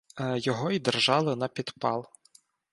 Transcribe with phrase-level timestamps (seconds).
[0.37, 2.07] Його й держали на підпал.